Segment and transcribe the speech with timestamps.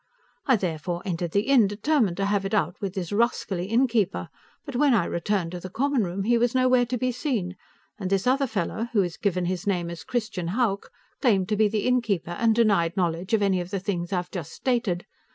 [0.47, 4.29] I therefore entered the inn, determined to have it out with this rascally innkeeper,
[4.65, 7.55] but when I returned to the common room, he was nowhere to be seen,
[7.99, 10.89] and this other fellow, who has given his name as Christian Hauck,
[11.21, 14.31] claimed to be the innkeeper and denied knowledge of any of the things I have
[14.31, 15.05] just stated.